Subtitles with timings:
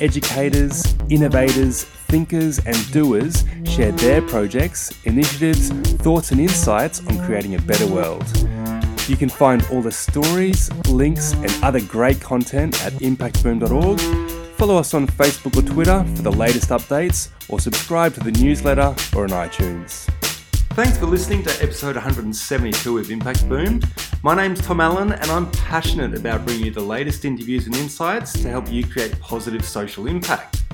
[0.00, 5.70] educators, innovators, thinkers, and doers share their projects, initiatives,
[6.02, 8.24] thoughts, and insights on creating a better world.
[9.08, 14.00] You can find all the stories, links, and other great content at impactboom.org.
[14.56, 18.94] Follow us on Facebook or Twitter for the latest updates, or subscribe to the newsletter
[19.14, 20.08] or on iTunes.
[20.70, 23.80] Thanks for listening to episode 172 of Impact Boom.
[24.26, 28.32] My name's Tom Allen, and I'm passionate about bringing you the latest interviews and insights
[28.42, 30.64] to help you create positive social impact.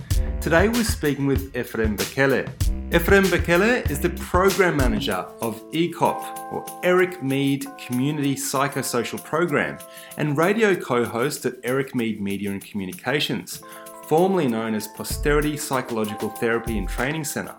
[0.40, 2.50] Today we're speaking with Efrem Bekele.
[2.88, 9.76] Efrem Bekele is the program manager of ECOP, or Erkmead Community Psychosocial Program,
[10.16, 13.62] and radio co-host at Erkmead Media and Communications,
[14.06, 17.56] formerly known as Posterity Psychological Therapy and Training Centre.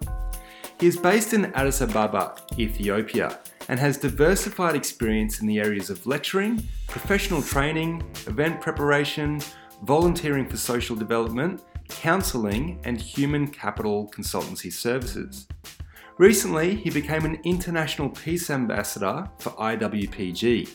[0.80, 3.38] He is based in Addis Ababa, Ethiopia,
[3.69, 9.42] and has diversified experience in the areas of lecturing, professional training, event preparation,
[9.83, 15.47] volunteering for social development, counselling, and human capital consultancy services.
[16.17, 20.70] Recently, he became an international peace ambassador for IWPG.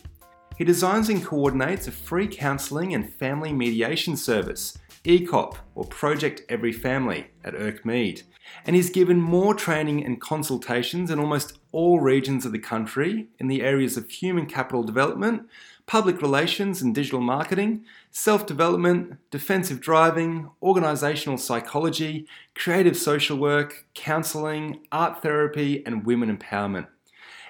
[0.57, 6.73] He designs and coordinates a free counselling and family mediation service, ECOP, or Project Every
[6.73, 8.25] Family, at Erkmead,
[8.65, 13.49] and he's given more training and consultations in almost all regions of the country in
[13.49, 15.49] the areas of human capital development,
[15.87, 24.81] public relations and digital marketing, self development, defensive driving, organisational psychology, creative social work, counselling,
[24.93, 26.87] art therapy, and women empowerment.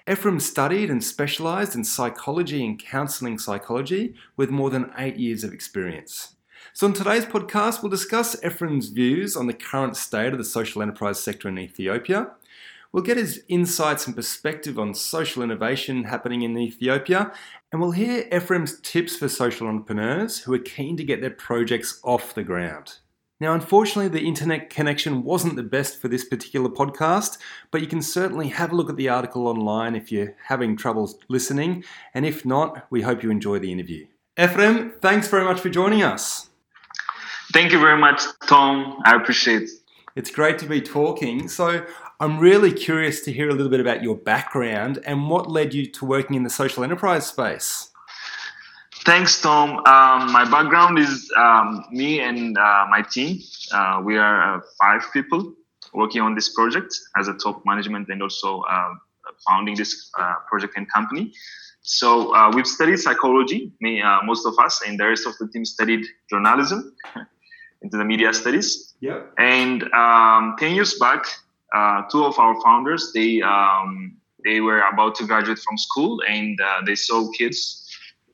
[0.07, 5.53] Efrem studied and specialised in psychology and counselling psychology with more than eight years of
[5.53, 6.37] experience.
[6.79, 10.81] So, in today's podcast, we'll discuss Efrem's views on the current state of the social
[10.81, 12.31] enterprise sector in Ethiopia.
[12.93, 17.33] We'll get his insights and perspective on social innovation happening in Ethiopia,
[17.73, 21.99] and we'll hear Efrem's tips for social entrepreneurs who are keen to get their projects
[22.05, 22.99] off the ground.
[23.41, 27.39] Now, unfortunately, the internet connection wasn't the best for this particular podcast,
[27.73, 31.13] but you can certainly have a look at the article online if you're having trouble
[31.27, 31.83] listening,
[32.15, 34.07] and if not, we hope you enjoy the interview.
[34.37, 36.48] Efrem, thanks very much for joining us.
[37.53, 39.01] Thank you very much, Tom.
[39.05, 39.71] I appreciate it.
[40.17, 41.49] It's great to be talking.
[41.49, 41.87] So,
[42.21, 45.87] I'm really curious to hear a little bit about your background and what led you
[45.87, 47.91] to working in the social enterprise space.
[49.05, 49.79] Thanks, Tom.
[49.87, 53.39] Um, my background is um, me and uh, my team.
[53.73, 55.55] Uh, we are uh, five people
[55.95, 58.95] working on this project as a top management and also uh,
[59.49, 61.33] founding this uh, project and company.
[61.83, 65.65] So uh, we've studied psychology, me, most of us, and the rest of the team
[65.65, 66.97] studied journalism.
[67.83, 68.95] into the media studies.
[69.01, 69.23] Yeah.
[69.39, 71.27] And um, ten years back,
[71.75, 76.59] uh, two of our founders they um, they were about to graduate from school and
[76.61, 77.85] uh, they saw kids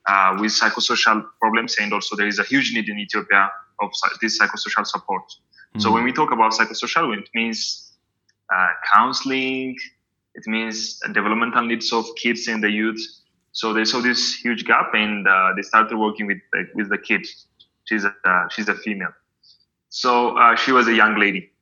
[0.07, 3.51] uh, with psychosocial problems and also there is a huge need in Ethiopia
[3.81, 3.91] of
[4.21, 5.23] this psychosocial support.
[5.23, 5.81] Mm-hmm.
[5.81, 7.93] So when we talk about psychosocial, it means
[8.55, 9.77] uh, counseling,
[10.35, 13.01] it means developmental needs of kids and the youth.
[13.53, 16.39] So they saw this huge gap and uh, they started working with
[16.75, 17.27] with the kid.
[17.85, 18.15] She's a
[18.51, 19.15] she's a female.
[19.95, 21.53] So uh, she was a young lady.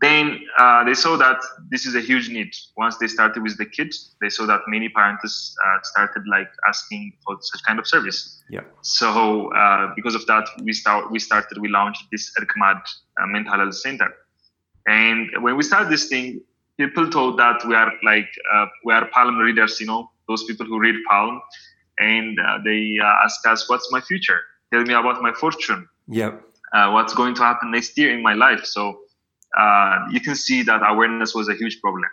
[0.00, 1.38] Then uh, they saw that
[1.70, 2.50] this is a huge need.
[2.76, 7.12] Once they started with the kids, they saw that many parents uh, started like asking
[7.24, 8.42] for such kind of service.
[8.50, 8.62] Yeah.
[8.82, 12.80] So uh, because of that, we start we started we launched this Erkmead
[13.20, 14.10] uh, mental health center.
[14.88, 16.40] And when we started this thing,
[16.78, 20.66] people thought that we are like uh, we are palm readers, you know, those people
[20.66, 21.40] who read palm,
[21.98, 24.40] and they ask us, "What's my future?
[24.72, 26.32] Tell me about my fortune." Yeah
[26.72, 28.64] uh, what's going to happen next year in my life.
[28.64, 29.00] So
[29.56, 32.10] uh, you can see that awareness was a huge problem,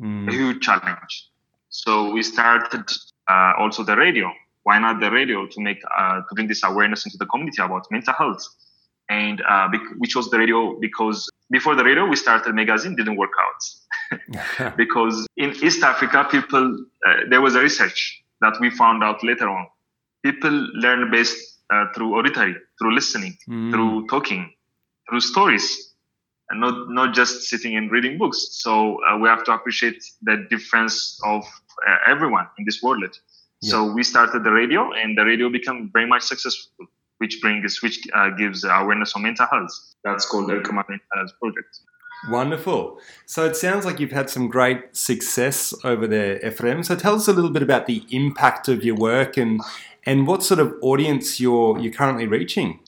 [0.00, 0.28] mm.
[0.28, 1.28] a huge challenge.
[1.70, 2.84] So we started
[3.28, 4.30] uh, also the radio.
[4.64, 7.86] Why not the radio to make uh, to bring this awareness into the community about
[7.90, 8.46] mental health?
[9.10, 13.16] And uh, bec- we chose the radio because before the radio we started magazine didn't
[13.16, 19.04] work out because in East Africa people uh, there was a research that we found
[19.04, 19.66] out later on
[20.22, 21.36] people learn best
[21.72, 23.72] uh, through auditory, through listening, mm.
[23.72, 24.52] through talking,
[25.08, 25.94] through stories,
[26.50, 28.48] and not not just sitting and reading books.
[28.52, 31.44] So uh, we have to appreciate the difference of
[31.88, 33.02] uh, everyone in this world.
[33.62, 33.70] Yeah.
[33.70, 36.86] So we started the radio, and the radio became very much successful,
[37.18, 39.72] which brings which uh, gives awareness on mental health.
[40.04, 41.80] That's called the Mental Health Project.
[42.28, 42.98] Wonderful.
[43.26, 46.84] So it sounds like you've had some great success over there, Efrem.
[46.84, 49.60] So tell us a little bit about the impact of your work and
[50.06, 52.80] and what sort of audience you're you're currently reaching.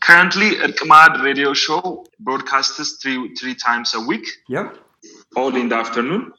[0.00, 4.26] Currently, Erkmead radio show broadcasts three three times a week.
[4.48, 4.76] Yep.
[5.36, 6.32] All in the afternoon,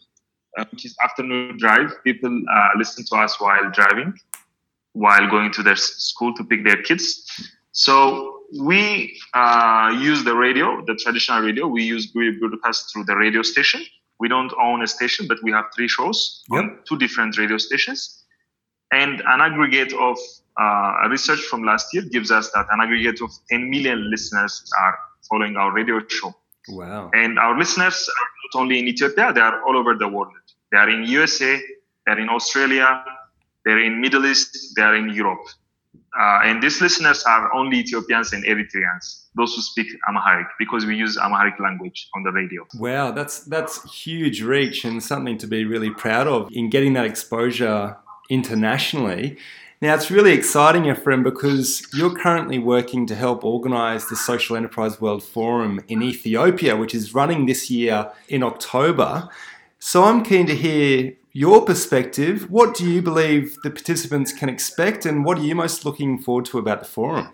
[0.57, 1.91] uh, which is afternoon drive.
[2.03, 4.13] People uh, listen to us while driving,
[4.93, 7.51] while going to their school to pick their kids.
[7.71, 11.67] So we uh, use the radio, the traditional radio.
[11.67, 13.83] We use we broadcast through the radio station.
[14.19, 16.63] We don't own a station, but we have three shows yep.
[16.63, 18.22] on two different radio stations.
[18.93, 20.17] And an aggregate of
[20.59, 24.97] uh, research from last year gives us that an aggregate of 10 million listeners are
[25.29, 26.33] following our radio show.
[26.69, 27.09] Wow.
[27.13, 30.33] And our listeners are not only in Ethiopia, they are all over the world.
[30.71, 31.59] They are in USA,
[32.05, 33.03] they're in Australia,
[33.65, 35.45] they're in Middle East, they're in Europe.
[36.19, 40.95] Uh, and these listeners are only Ethiopians and Eritreans, those who speak Amharic, because we
[40.95, 42.67] use Amharic language on the radio.
[42.75, 47.05] Wow, that's that's huge reach and something to be really proud of in getting that
[47.05, 47.97] exposure
[48.29, 49.37] internationally.
[49.81, 55.01] Now, it's really exciting, Efrem, because you're currently working to help organise the Social Enterprise
[55.01, 59.27] World Forum in Ethiopia, which is running this year in October.
[59.79, 62.49] So I'm keen to hear your perspective.
[62.49, 66.45] What do you believe the participants can expect, and what are you most looking forward
[66.45, 67.33] to about the forum?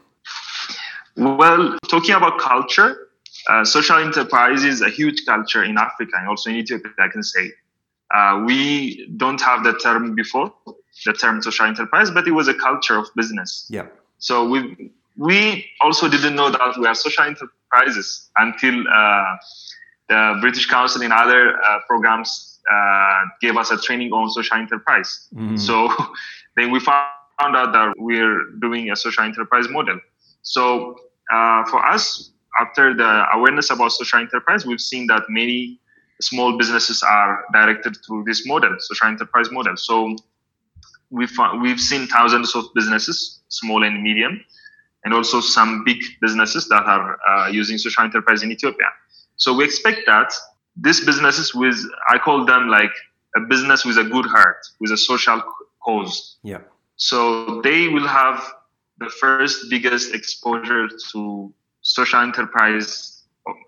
[1.15, 3.09] Well, talking about culture,
[3.47, 7.21] uh, social enterprise is a huge culture in Africa and also in Ethiopia, I can
[7.21, 7.51] say.
[8.11, 10.51] Uh, we don't have the term before,
[11.05, 13.67] the term social enterprise, but it was a culture of business.
[13.69, 13.87] Yeah.
[14.17, 19.35] So we we also didn't know that we are social enterprises until uh,
[20.07, 25.27] the British Council and other uh, programs uh, gave us a training on social enterprise.
[25.33, 25.59] Mm.
[25.59, 25.89] So
[26.55, 27.09] then we found
[27.39, 29.99] out that we're doing a social enterprise model.
[30.41, 30.97] So
[31.31, 35.79] uh, for us, after the awareness about social enterprise, we've seen that many
[36.21, 39.77] small businesses are directed to this model, social enterprise model.
[39.77, 40.15] So
[41.09, 44.43] we've we've seen thousands of businesses, small and medium,
[45.03, 48.87] and also some big businesses that are uh, using social enterprise in Ethiopia.
[49.35, 50.33] So we expect that
[50.75, 51.77] these businesses with
[52.09, 52.91] I call them like
[53.35, 55.41] a business with a good heart, with a social
[55.83, 56.37] cause.
[56.43, 56.61] Yeah.
[56.95, 58.43] So they will have
[58.99, 63.23] the first biggest exposure to social enterprise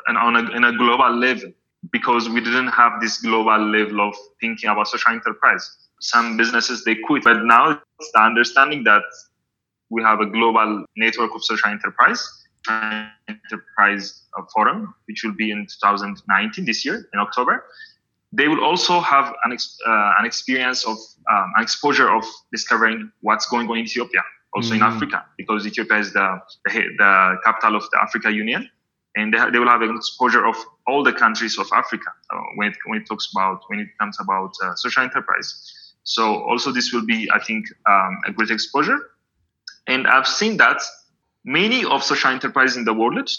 [0.08, 1.52] and on a, in a global level
[1.90, 5.70] because we didn't have this global level of thinking about social enterprise.
[6.00, 9.04] Some businesses they quit, but now it's the understanding that
[9.90, 12.46] we have a global network of social enterprise,
[13.28, 14.24] enterprise
[14.54, 17.66] forum, which will be in 2019 this year in October.
[18.32, 20.98] They will also have an, ex- uh, an experience of
[21.30, 24.22] um, an exposure of discovering what's going on in Ethiopia,
[24.56, 24.78] also mm.
[24.78, 28.70] in Africa, because Ethiopia is the, the, the capital of the Africa Union
[29.16, 30.56] and they, they will have an exposure of
[30.88, 34.18] all the countries of Africa uh, when, it, when it talks about when it comes
[34.20, 35.94] about uh, social enterprise.
[36.04, 38.98] So also this will be, I think, um, a great exposure.
[39.88, 40.82] And I've seen that
[41.44, 43.30] many of social enterprises in the world,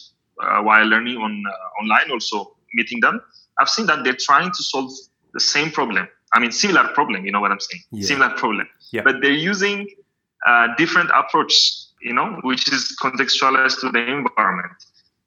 [0.43, 3.21] uh, while learning on uh, online, also meeting them,
[3.59, 4.91] I've seen that they're trying to solve
[5.33, 6.09] the same problem.
[6.35, 7.25] I mean, similar problem.
[7.27, 7.83] You know what I'm saying?
[7.93, 8.07] Yeah.
[8.07, 8.69] Similar problem.
[8.91, 9.03] Yeah.
[9.03, 9.89] But they're using
[10.47, 11.53] uh, different approach.
[12.05, 14.73] You know, which is contextualized to the environment.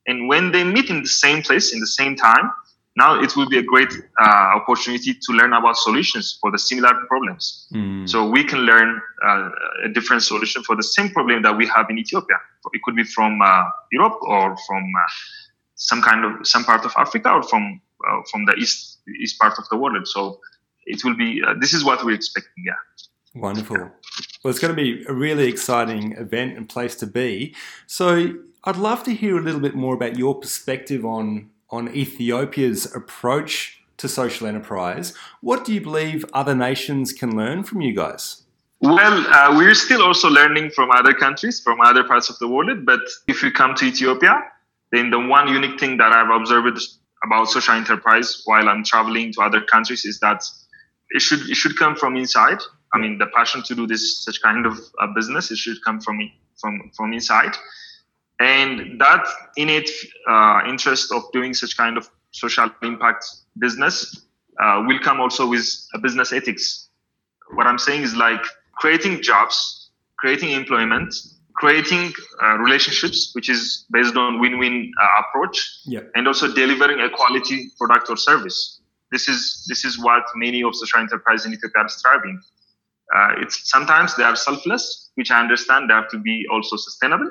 [0.07, 2.51] And when they meet in the same place, in the same time,
[2.95, 3.91] now it will be a great
[4.21, 7.67] uh, opportunity to learn about solutions for the similar problems.
[7.73, 8.07] Mm.
[8.07, 9.49] So we can learn uh,
[9.83, 12.37] a different solution for the same problem that we have in Ethiopia.
[12.71, 15.01] It could be from uh, Europe or from uh,
[15.75, 19.59] some kind of some part of Africa or from uh, from the east east part
[19.59, 20.07] of the world.
[20.07, 20.39] So
[20.85, 21.41] it will be.
[21.45, 22.63] Uh, this is what we're expecting.
[22.65, 22.73] Yeah.
[23.35, 23.77] Wonderful.
[23.77, 27.53] Well, it's going to be a really exciting event and place to be.
[27.87, 28.35] So
[28.67, 33.83] I'd love to hear a little bit more about your perspective on, on Ethiopia's approach
[33.97, 35.13] to social enterprise.
[35.41, 38.41] What do you believe other nations can learn from you guys?
[38.81, 42.87] Well, uh, we're still also learning from other countries, from other parts of the world.
[42.87, 44.43] But if you come to Ethiopia,
[44.91, 46.79] then the one unique thing that I've observed
[47.23, 50.43] about social enterprise while I'm traveling to other countries is that
[51.11, 52.57] it should it should come from inside.
[52.93, 56.01] I mean, the passion to do this such kind of uh, business it should come
[56.01, 56.19] from
[56.59, 57.55] from from inside
[58.39, 59.25] and that
[59.55, 59.89] innate
[60.29, 63.25] uh, interest of doing such kind of social impact
[63.59, 64.25] business
[64.61, 66.89] uh, will come also with a business ethics.
[67.53, 71.13] What i'm saying is like creating jobs creating employment
[71.55, 72.13] creating
[72.43, 76.01] uh, relationships which is based on win-win uh, approach yeah.
[76.15, 78.81] and also delivering a quality product or service.
[79.11, 82.41] This is this is what many of social enterprises in ethiopia are striving.
[83.15, 87.29] Uh, it's sometimes they are selfless which i understand they have to be also sustainable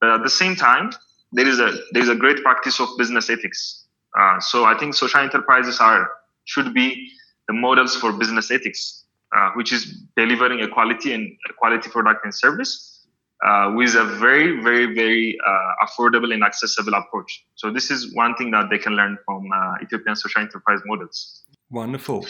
[0.00, 0.90] but at the same time,
[1.32, 3.84] there is a there is a great practice of business ethics.
[4.18, 6.10] Uh, so I think social enterprises are
[6.44, 7.08] should be
[7.46, 9.04] the models for business ethics,
[9.36, 13.06] uh, which is delivering a quality and quality product and service
[13.44, 17.44] uh, with a very, very, very uh, affordable and accessible approach.
[17.54, 21.39] So this is one thing that they can learn from uh, Ethiopian social enterprise models.
[21.70, 22.26] Wonderful.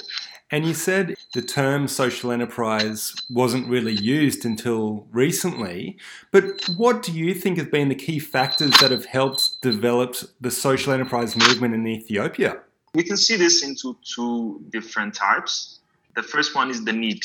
[0.51, 5.97] And you said the term social enterprise wasn't really used until recently.
[6.31, 10.51] But what do you think have been the key factors that have helped develop the
[10.51, 12.61] social enterprise movement in Ethiopia?
[12.95, 15.79] We can see this into two different types.
[16.17, 17.23] The first one is the need,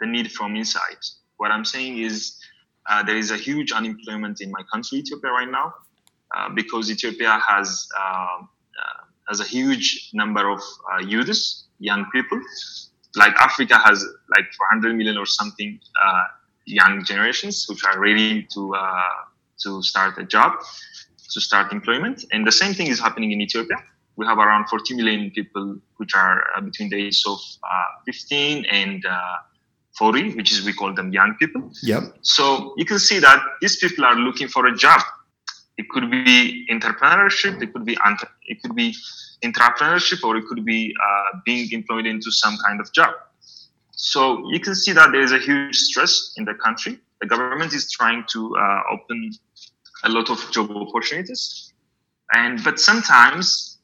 [0.00, 0.98] the need from inside.
[1.36, 2.40] What I'm saying is
[2.90, 5.72] uh, there is a huge unemployment in my country, Ethiopia, right now,
[6.36, 8.42] uh, because Ethiopia has uh,
[9.28, 10.60] has a huge number of
[10.92, 12.40] uh, youths, young people.
[13.16, 14.04] Like Africa has
[14.36, 16.24] like 400 million or something uh,
[16.66, 19.00] young generations which are ready to uh,
[19.62, 20.52] to start a job,
[21.32, 22.24] to start employment.
[22.32, 23.76] And the same thing is happening in Ethiopia.
[24.16, 28.64] We have around 40 million people which are uh, between the age of uh, 15
[28.66, 29.36] and uh,
[29.96, 31.70] 40, which is we call them young people.
[31.82, 32.18] Yep.
[32.22, 35.00] So you can see that these people are looking for a job
[35.76, 37.62] it could be entrepreneurship.
[37.62, 37.96] It could be
[38.46, 38.94] it could be
[39.44, 43.14] entrepreneurship, or it could be uh, being employed into some kind of job.
[43.90, 46.98] So you can see that there is a huge stress in the country.
[47.20, 49.32] The government is trying to uh, open
[50.04, 51.72] a lot of job opportunities,
[52.32, 53.78] and but sometimes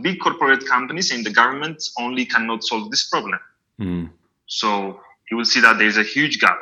[0.00, 3.38] big corporate companies and the government only cannot solve this problem.
[3.80, 4.10] Mm.
[4.46, 6.58] So you will see that there is a huge gap.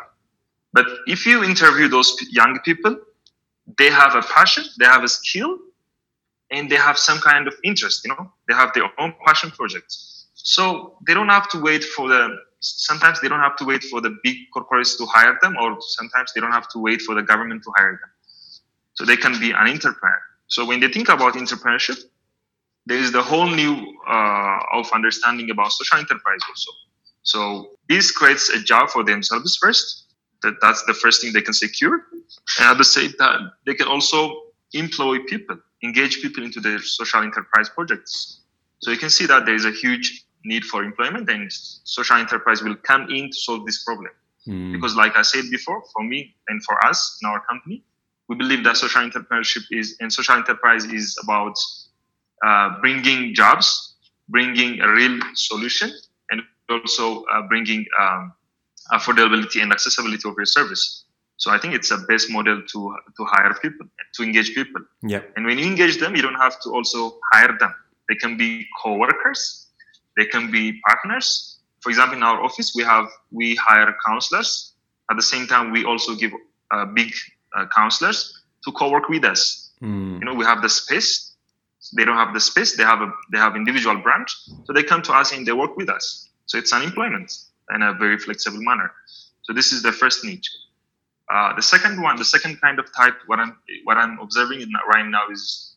[0.73, 2.97] But if you interview those young people,
[3.79, 5.59] they have a passion, they have a skill,
[6.51, 8.05] and they have some kind of interest.
[8.05, 10.27] You know, they have their own passion projects.
[10.35, 12.37] So they don't have to wait for the.
[12.61, 16.33] Sometimes they don't have to wait for the big corporates to hire them, or sometimes
[16.35, 18.11] they don't have to wait for the government to hire them.
[18.95, 20.21] So they can be an entrepreneur.
[20.49, 22.03] So when they think about entrepreneurship,
[22.87, 23.75] there is the whole new
[24.09, 26.71] uh, of understanding about social enterprise also.
[27.23, 30.07] So this creates a job for themselves first.
[30.43, 32.01] That that's the first thing they can secure
[32.59, 34.43] and at the same time, they can also
[34.73, 38.41] employ people, engage people into their social enterprise projects.
[38.79, 42.63] So you can see that there is a huge need for employment and social enterprise
[42.63, 44.13] will come in to solve this problem.
[44.47, 44.73] Mm.
[44.73, 47.83] Because like I said before, for me and for us in our company,
[48.29, 51.59] we believe that social entrepreneurship is and social enterprise is about
[52.47, 53.97] uh, bringing jobs,
[54.29, 55.91] bringing a real solution,
[56.31, 58.33] and also uh, bringing um,
[58.93, 61.05] affordability and accessibility of your service.
[61.37, 64.83] So I think it's a best model to to hire people, to engage people.
[65.03, 65.23] Yeah.
[65.37, 67.75] And when you engage them, you don't have to also hire them.
[68.09, 69.69] They can be co-workers,
[70.17, 71.59] they can be partners.
[71.81, 74.75] For example, in our office, we have we hire counselors.
[75.11, 76.33] At the same time, we also give
[76.71, 77.13] uh, big
[77.57, 78.19] uh, counselors
[78.65, 79.73] to co-work with us.
[79.83, 80.21] Mm.
[80.21, 81.33] You know, we have the space.
[81.97, 82.77] They don't have the space.
[82.77, 84.31] They have a they have individual branch,
[84.65, 86.29] so they come to us and they work with us.
[86.45, 87.33] So it's unemployment
[87.75, 88.93] in a very flexible manner.
[89.43, 90.49] So this is the first niche.
[91.33, 95.07] Uh, the second one, the second kind of type, what I'm what I'm observing right
[95.07, 95.77] now is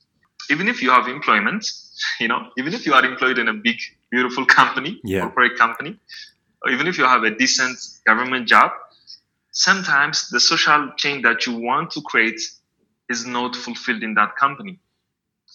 [0.50, 1.66] even if you have employment,
[2.20, 3.78] you know, even if you are employed in a big,
[4.12, 5.22] beautiful company, yeah.
[5.22, 6.00] corporate company,
[6.64, 8.72] or even if you have a decent government job,
[9.52, 12.42] sometimes the social change that you want to create
[13.10, 14.80] is not fulfilled in that company,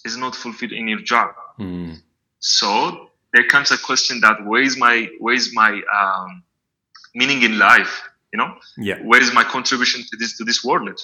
[0.04, 1.30] is not fulfilled in your job.
[1.58, 2.00] Mm.
[2.38, 6.42] So there comes a question that where is my where is my um,
[7.14, 8.02] meaning in life?
[8.32, 8.54] you know?
[8.76, 8.98] Yeah.
[9.02, 11.00] Where is my contribution to this to this world?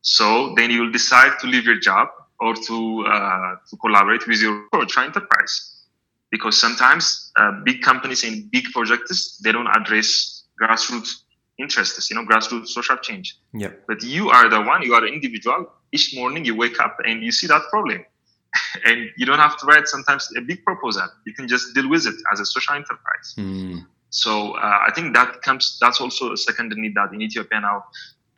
[0.00, 2.08] So then you will decide to leave your job
[2.40, 4.66] or to uh, to collaborate with your
[4.98, 5.54] enterprise.
[6.30, 11.10] Because sometimes uh, big companies and big projects they don't address grassroots
[11.58, 13.36] interests you know grassroots social change.
[13.54, 13.72] Yeah.
[13.88, 15.72] But you are the one you are an individual.
[15.90, 18.04] Each morning you wake up and you see that problem
[18.84, 22.06] and you don't have to write sometimes a big proposal you can just deal with
[22.06, 23.84] it as a social enterprise mm.
[24.10, 25.78] So uh, I think that comes.
[25.80, 27.84] That's also a second need that in Ethiopia now,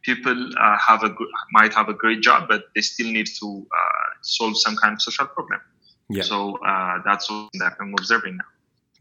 [0.02, 1.14] people uh, have a
[1.52, 5.02] might have a great job, but they still need to uh, solve some kind of
[5.02, 5.60] social problem.
[6.08, 6.22] Yeah.
[6.22, 8.44] So uh, that's what that I'm observing now.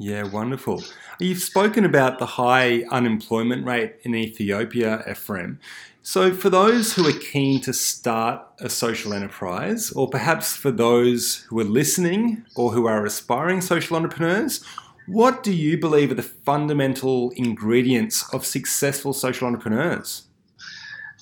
[0.01, 0.82] Yeah, wonderful.
[1.20, 5.58] You've spoken about the high unemployment rate in Ethiopia, Efrem.
[6.01, 11.44] So, for those who are keen to start a social enterprise, or perhaps for those
[11.50, 14.63] who are listening or who are aspiring social entrepreneurs,
[15.06, 20.24] what do you believe are the fundamental ingredients of successful social entrepreneurs?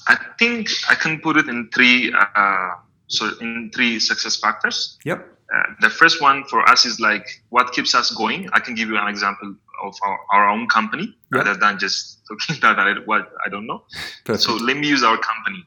[0.08, 2.14] I think I can put it in three.
[2.14, 2.76] Uh,
[3.08, 4.98] so in three success factors.
[5.04, 5.37] Yep.
[5.54, 8.50] Uh, the first one for us is like what keeps us going.
[8.54, 11.46] I can give you an example of our, our own company yep.
[11.46, 13.84] rather than just talking about I, what I don't know.
[14.26, 14.44] Perfect.
[14.44, 15.64] So let me use our company.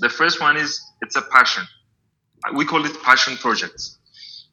[0.00, 1.64] The first one is it's a passion.
[2.54, 3.98] We call it passion projects.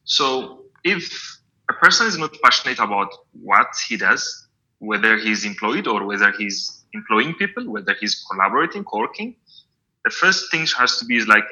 [0.04, 4.48] So if a person is not passionate about what he does,
[4.80, 9.36] whether he's employed or whether he's employing people, whether he's collaborating, co working,
[10.06, 11.44] the first thing has to be is like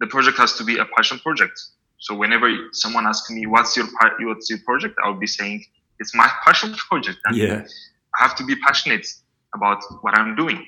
[0.00, 1.60] the project has to be a passion project.
[2.04, 3.86] So whenever someone asks me what's your
[4.28, 5.64] what's your project, I'll be saying
[5.98, 7.18] it's my passion project.
[7.24, 7.66] And yeah.
[8.14, 9.06] I have to be passionate
[9.54, 10.66] about what I'm doing.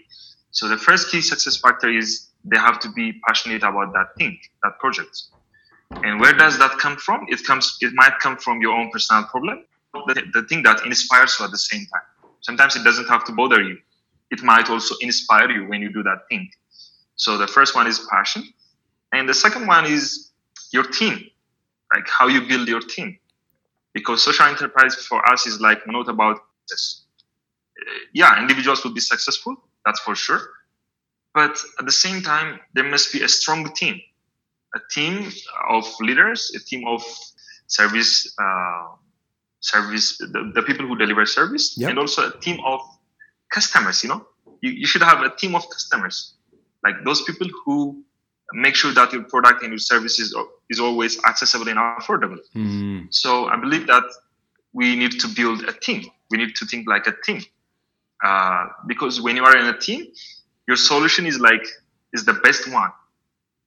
[0.51, 4.39] So the first key success factor is they have to be passionate about that thing,
[4.63, 5.25] that project.
[5.91, 7.27] And where does that come from?
[7.29, 7.77] It comes.
[7.83, 11.51] It might come from your own personal problem, the, the thing that inspires you at
[11.51, 12.31] the same time.
[12.41, 13.77] Sometimes it doesn't have to bother you.
[14.31, 16.49] It might also inspire you when you do that thing.
[17.17, 18.43] So the first one is passion,
[19.13, 20.26] and the second one is
[20.73, 21.31] your team,
[21.95, 23.19] like how you build your team.
[23.93, 27.03] Because social enterprise for us is like not about this.
[28.13, 30.41] Yeah, individuals will be successful, that's for sure.
[31.35, 34.01] But at the same time, there must be a strong team,
[34.75, 35.31] a team
[35.69, 37.05] of leaders, a team of
[37.67, 38.87] service, uh,
[39.61, 41.91] service, the, the, people who deliver service, yep.
[41.91, 42.81] and also a team of
[43.51, 44.03] customers.
[44.03, 44.27] You know,
[44.63, 46.35] you, you should have a team of customers,
[46.83, 48.03] like those people who
[48.53, 50.35] make sure that your product and your services
[50.71, 52.39] is always accessible and affordable.
[52.55, 53.13] Mm.
[53.13, 54.05] So I believe that
[54.73, 56.05] we need to build a team.
[56.31, 57.43] We need to think like a team.
[58.25, 60.07] Uh, because when you are in a team,
[60.67, 61.65] your solution is like
[62.13, 62.91] is the best one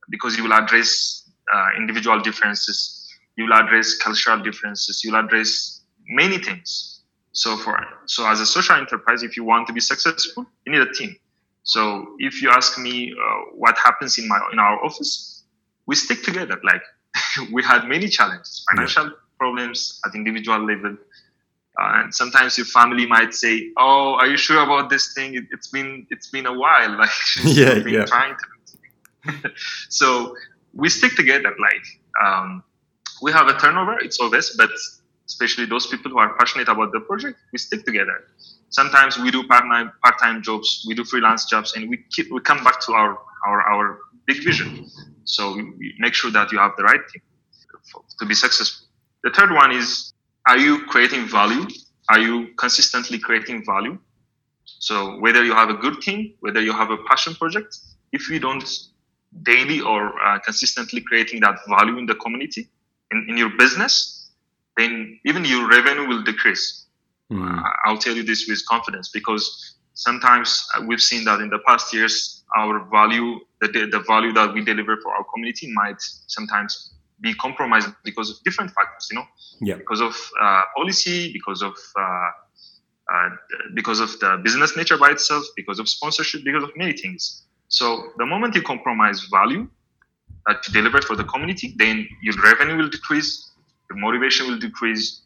[0.09, 5.81] because you will address uh, individual differences, you will address cultural differences, you will address
[6.07, 7.01] many things.
[7.31, 10.81] So for so as a social enterprise, if you want to be successful, you need
[10.81, 11.15] a team.
[11.69, 15.43] So if you ask me uh, what happens in my in our office,
[15.85, 16.59] we stick together.
[16.63, 16.81] Like
[17.53, 19.37] we had many challenges, financial yeah.
[19.37, 20.97] problems at individual level,
[21.79, 25.35] uh, and sometimes your family might say, "Oh, are you sure about this thing?
[25.35, 26.97] It, has been it's been a while.
[27.03, 28.05] Like yeah, been yeah.
[28.05, 29.51] trying to."
[29.89, 30.35] so
[30.73, 31.53] we stick together.
[31.67, 31.85] Like
[32.25, 32.63] um,
[33.21, 33.95] we have a turnover.
[33.99, 34.71] It's obvious, but
[35.27, 38.25] especially those people who are passionate about the project, we stick together
[38.69, 42.63] sometimes we do part-time part-time jobs we do freelance jobs and we keep we come
[42.63, 44.85] back to our our our big vision.
[45.23, 45.55] So
[45.97, 47.21] make sure that you have the right team
[48.19, 48.87] to be successful.
[49.23, 50.13] The third one is
[50.47, 51.67] are you creating value?
[52.09, 53.97] Are you consistently creating value?
[54.79, 57.77] So whether you have a good team whether you have a passion project
[58.11, 58.67] if you don't
[59.43, 62.67] daily or uh, consistently creating that value in the community
[63.11, 64.31] in, in your business
[64.77, 66.85] then even your revenue will decrease
[67.31, 67.63] Mm.
[67.85, 72.43] I'll tell you this with confidence because sometimes we've seen that in the past years,
[72.57, 77.89] our value, the, the value that we deliver for our community might sometimes be compromised
[78.03, 79.25] because of different factors, you know,
[79.61, 79.75] yeah.
[79.75, 82.29] because of uh, policy, because of uh,
[83.13, 83.29] uh,
[83.73, 87.43] because of the business nature by itself, because of sponsorship, because of many things.
[87.67, 89.67] So the moment you compromise value
[90.45, 93.51] that you deliver for the community, then your revenue will decrease,
[93.89, 95.23] your motivation will decrease,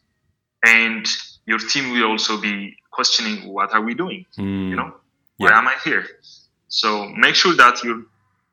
[0.64, 1.06] and
[1.46, 4.70] your team will also be questioning what are we doing mm.
[4.70, 4.94] you know?
[5.36, 6.06] Why am i here?
[6.68, 8.02] So make sure that you're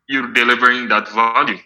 [0.08, 1.60] you're delivering that value.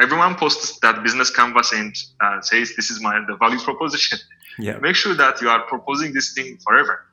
[0.00, 4.18] Everyone posts that business canvas and uh, says this is my the value proposition.
[4.58, 4.76] Yeah.
[4.82, 7.06] Make sure that you are proposing this thing forever.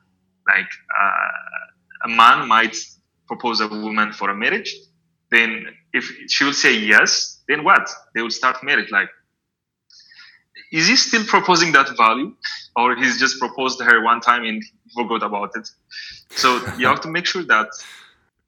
[0.46, 0.70] Like
[1.02, 2.76] uh, a man might
[3.26, 4.76] propose a woman for a marriage
[5.30, 7.88] then if she will say yes then what?
[8.14, 8.90] They will start marriage.
[8.90, 9.10] Like
[10.70, 12.34] is he still proposing that value?
[12.76, 14.62] Or he's just proposed her one time and
[14.94, 15.68] forgot about it?
[16.30, 17.68] So you have to make sure that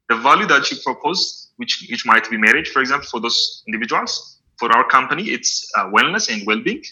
[0.08, 4.38] the value that you propose which which might be marriage for example for those individuals
[4.58, 6.82] for our company it's uh, wellness and well-being.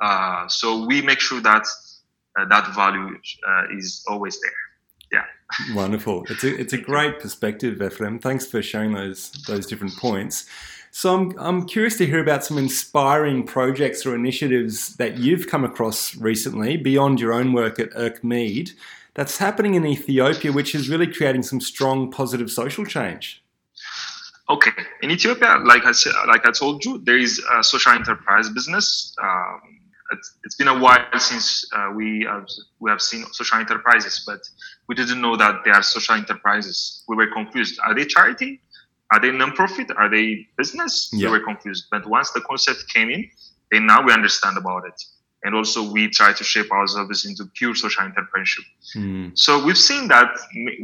[0.00, 1.64] Uh, so we make sure that
[2.38, 3.16] uh, that value
[3.48, 4.60] uh, is always there.
[5.12, 5.74] Yeah.
[5.74, 6.24] Wonderful.
[6.30, 8.20] It's a, it's a great perspective Efrem.
[8.20, 10.46] thanks for sharing those those different points
[10.94, 15.64] so I'm, I'm curious to hear about some inspiring projects or initiatives that you've come
[15.64, 18.72] across recently beyond your own work at Erkmead
[19.14, 23.42] that's happening in Ethiopia, which is really creating some strong positive social change.
[24.50, 28.50] Okay, in Ethiopia, like I said, like I told you, there is a social enterprise
[28.50, 29.16] business.
[29.22, 29.60] Um,
[30.12, 32.46] it's, it's been a while since uh, we have,
[32.80, 34.40] we have seen social enterprises, but
[34.88, 37.02] we didn't know that they are social enterprises.
[37.08, 37.80] We were confused.
[37.82, 38.60] Are they charity?
[39.12, 39.88] Are they non-profit?
[40.00, 40.92] Are they business?
[41.12, 41.28] Yeah.
[41.28, 41.84] We were confused.
[41.90, 43.22] But once the concept came in,
[43.70, 44.98] then now we understand about it.
[45.44, 48.66] And also we try to shape ourselves into pure social entrepreneurship.
[48.96, 49.36] Mm.
[49.44, 50.30] So we've seen that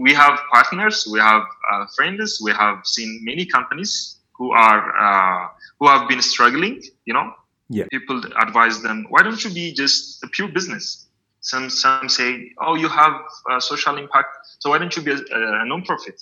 [0.05, 5.49] we have partners, we have uh, friends, we have seen many companies who are uh,
[5.79, 6.83] who have been struggling.
[7.09, 7.27] You know,
[7.69, 7.87] yeah.
[7.91, 11.07] people advise them, why don't you be just a pure business?
[11.41, 13.15] Some some say, oh, you have
[13.61, 15.21] social impact, so why don't you be a,
[15.63, 16.21] a non-profit?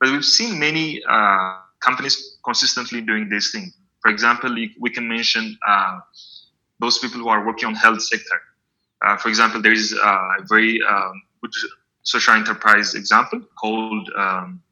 [0.00, 3.72] But we've seen many uh, companies consistently doing this thing.
[4.00, 6.00] For example, we can mention uh,
[6.78, 8.40] those people who are working on health sector.
[9.04, 11.52] Uh, for example, there is a very um, good
[12.02, 14.62] social enterprise example called um,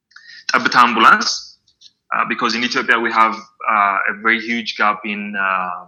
[0.55, 1.59] Ambulance,
[2.15, 5.87] uh, because in Ethiopia we have uh, a very huge gap in uh,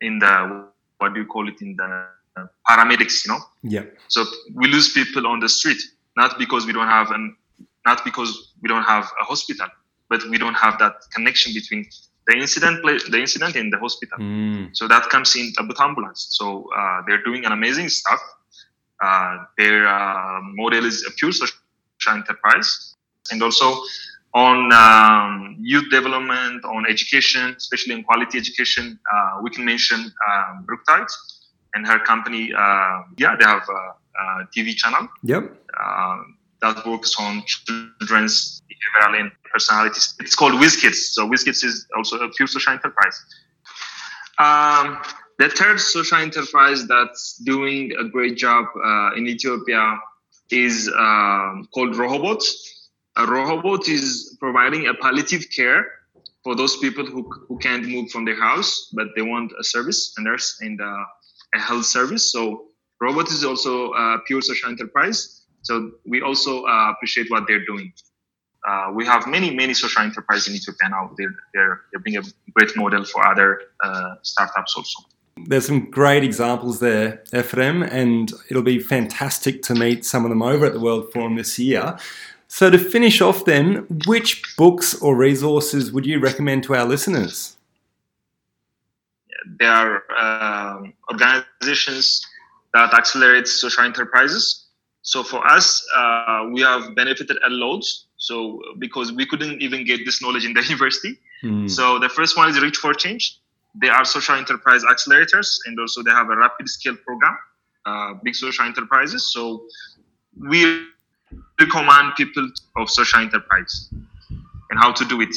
[0.00, 0.66] in the
[0.98, 2.06] what do you call it in the
[2.68, 3.40] paramedics, you know.
[3.62, 3.84] Yeah.
[4.08, 5.78] So we lose people on the street,
[6.16, 7.36] not because we don't have an,
[7.86, 9.66] not because we don't have a hospital,
[10.08, 11.86] but we don't have that connection between
[12.26, 14.18] the incident, the incident in the hospital.
[14.18, 14.74] Mm.
[14.76, 16.28] So that comes in Tebita ambulance.
[16.30, 18.20] So uh, they're doing an amazing stuff.
[19.02, 21.56] Uh, their uh, model is a pure social
[22.08, 22.94] enterprise,
[23.30, 23.82] and also
[24.34, 30.66] on um, youth development, on education, especially in quality education, uh, we can mention um,
[30.66, 31.10] Bruktawit
[31.74, 32.52] and her company.
[32.52, 35.08] Uh, yeah, they have a, a TV channel.
[35.22, 35.56] Yep.
[35.80, 36.16] Uh,
[36.64, 40.14] that works on children's behavioral and personalities.
[40.20, 41.00] It's called WizKids.
[41.14, 43.16] So WizKids is also a pure social enterprise.
[44.38, 44.98] Um,
[45.38, 49.98] the third social enterprise that's doing a great job uh, in Ethiopia
[50.50, 52.42] is um, called Rohobot.
[53.16, 55.86] A Rohobot is providing a palliative care
[56.42, 60.14] for those people who, who can't move from their house, but they want a service,
[60.18, 61.04] a nurse, and uh,
[61.54, 62.32] a health service.
[62.32, 62.66] So
[63.02, 65.43] Rohobot is also a pure social enterprise.
[65.64, 67.92] So we also uh, appreciate what they're doing.
[68.66, 71.10] Uh, we have many, many social enterprises in Ethiopia now.
[71.18, 72.22] They're, they're, they're being a
[72.52, 75.00] great model for other uh, startups also.
[75.36, 80.42] There's some great examples there, Efrem, and it'll be fantastic to meet some of them
[80.42, 81.98] over at the World Forum this year.
[82.46, 87.56] So, to finish off, then, which books or resources would you recommend to our listeners?
[89.58, 92.24] There are um, organizations
[92.72, 94.63] that accelerate social enterprises.
[95.04, 97.84] So, for us, uh, we have benefited a lot.
[98.16, 101.18] So, because we couldn't even get this knowledge in the university.
[101.42, 101.70] Mm.
[101.70, 103.38] So, the first one is Reach for Change.
[103.80, 107.36] They are social enterprise accelerators, and also they have a rapid scale program,
[107.84, 109.30] uh, big social enterprises.
[109.30, 109.66] So,
[110.40, 110.86] we
[111.60, 113.90] recommend people of social enterprise
[114.70, 115.36] and how to do it.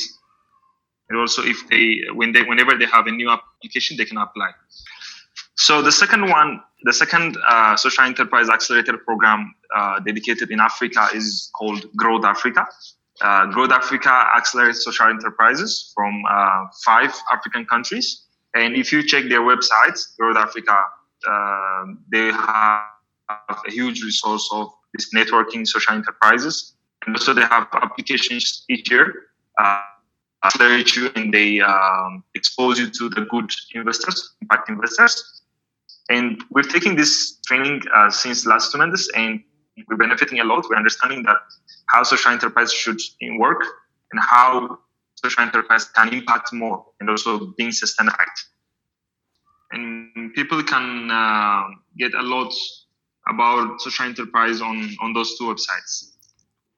[1.10, 4.52] And also, if they when they whenever they have a new application, they can apply.
[5.58, 11.08] So the second one, the second uh, social enterprise accelerator program uh, dedicated in Africa
[11.14, 12.68] is called Growth Africa.
[13.22, 18.26] Uh, Growth Africa accelerates social enterprises from uh, five African countries.
[18.54, 20.78] And if you check their website, Growth Africa,
[21.28, 22.84] uh, they have
[23.66, 26.76] a huge resource of this networking social enterprises.
[27.06, 29.14] And also they have applications each year
[29.58, 29.82] uh,
[30.44, 35.37] accelerate you and they um, expose you to the good investors, impact investors.
[36.10, 39.42] And we're taking this training uh, since last two months and
[39.88, 40.66] we're benefiting a lot.
[40.70, 41.38] We're understanding that
[41.90, 43.00] how social enterprise should
[43.38, 43.64] work
[44.12, 44.80] and how
[45.16, 48.18] social enterprise can impact more and also being sustainable.
[49.72, 51.64] And people can uh,
[51.98, 52.54] get a lot
[53.28, 56.14] about social enterprise on, on those two websites.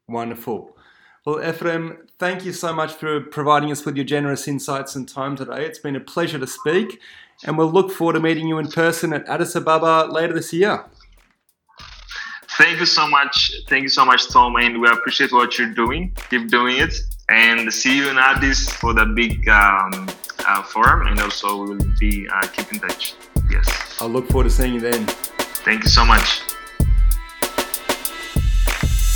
[0.08, 0.76] Wonderful.
[1.26, 5.36] Well, Efrem, thank you so much for providing us with your generous insights and time
[5.36, 5.66] today.
[5.66, 7.00] It's been a pleasure to speak,
[7.46, 10.86] and we'll look forward to meeting you in person at Addis Ababa later this year.
[12.58, 13.52] Thank you so much.
[13.68, 16.14] Thank you so much, Tom, and we appreciate what you're doing.
[16.30, 16.94] Keep doing it,
[17.30, 20.08] and see you in Addis for the big um,
[20.48, 23.16] uh, forum, and also we will be uh, keep in touch.
[23.50, 24.02] Yes.
[24.02, 25.06] I'll look forward to seeing you then.
[25.66, 26.49] Thank you so much.